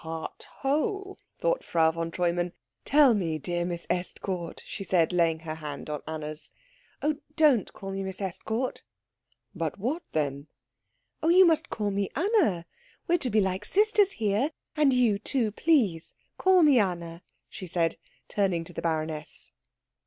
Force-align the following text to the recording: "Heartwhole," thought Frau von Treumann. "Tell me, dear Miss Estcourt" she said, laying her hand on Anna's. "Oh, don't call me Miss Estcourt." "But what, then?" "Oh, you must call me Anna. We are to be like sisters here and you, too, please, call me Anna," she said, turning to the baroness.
"Heartwhole," 0.03 1.19
thought 1.37 1.63
Frau 1.63 1.91
von 1.91 2.09
Treumann. 2.09 2.53
"Tell 2.85 3.13
me, 3.13 3.37
dear 3.37 3.65
Miss 3.65 3.85
Estcourt" 3.87 4.63
she 4.65 4.83
said, 4.83 5.13
laying 5.13 5.41
her 5.41 5.53
hand 5.53 5.91
on 5.91 6.01
Anna's. 6.07 6.51
"Oh, 7.03 7.17
don't 7.35 7.71
call 7.73 7.91
me 7.91 8.01
Miss 8.01 8.19
Estcourt." 8.19 8.81
"But 9.53 9.77
what, 9.77 10.01
then?" 10.13 10.47
"Oh, 11.21 11.29
you 11.29 11.45
must 11.45 11.69
call 11.69 11.91
me 11.91 12.09
Anna. 12.15 12.65
We 13.07 13.13
are 13.13 13.17
to 13.19 13.29
be 13.29 13.41
like 13.41 13.63
sisters 13.63 14.13
here 14.13 14.49
and 14.75 14.91
you, 14.91 15.19
too, 15.19 15.51
please, 15.51 16.15
call 16.35 16.63
me 16.63 16.79
Anna," 16.79 17.21
she 17.47 17.67
said, 17.67 17.97
turning 18.27 18.63
to 18.63 18.73
the 18.73 18.81
baroness. 18.81 19.51